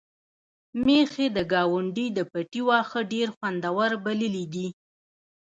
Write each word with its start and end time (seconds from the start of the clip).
میښې 0.85 1.27
د 1.35 1.37
ګاونډي 1.53 2.07
د 2.17 2.19
پټي 2.31 2.61
واښه 2.67 3.01
ډېر 3.13 3.27
خوندور 3.35 3.91
بللي 4.03 4.45
دي. 4.53 4.67